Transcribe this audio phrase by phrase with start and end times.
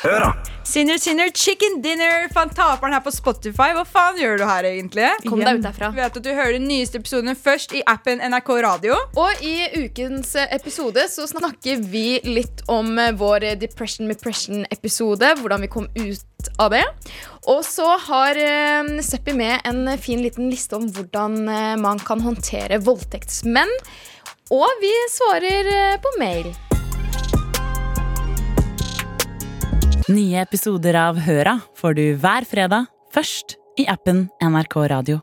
[0.00, 0.50] Hør, da!
[0.64, 2.28] Sinner, sinner, chicken dinner.
[2.32, 3.72] Fant taperen her på Spotify.
[3.76, 5.08] Hva faen gjør du her, egentlig?
[5.26, 5.90] Kom deg ut derfra.
[5.96, 8.96] Vet at du hører den nyeste episoden først i appen NRK Radio.
[9.20, 15.34] Og i ukens eh, episode så snakker vi litt om eh, vår Depression Mepression-episode.
[15.42, 16.86] Hvordan vi kom ut av det.
[17.50, 21.42] Og så har eh, Seppi med en fin liten liste om hvordan
[21.82, 23.76] man kan håndtere voldtektsmenn.
[24.54, 26.52] Og vi svarer på mail.
[30.10, 35.20] Nye episoder av Høra får du hver fredag, først i appen NRK Radio.